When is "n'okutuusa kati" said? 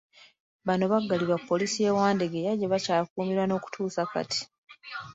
3.47-4.41